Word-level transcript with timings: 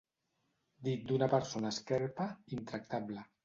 Dit 0.87 1.03
d'una 1.11 1.29
persona 1.35 1.75
esquerpa, 1.77 2.29
intractable. 2.61 3.27